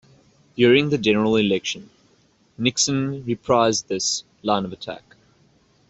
During 0.55 0.89
the 0.89 0.97
general 0.97 1.35
election, 1.35 1.91
Nixon 2.57 3.21
reprised 3.23 3.85
this 3.85 4.23
line 4.41 4.65
of 4.65 4.73
attack. 4.73 5.15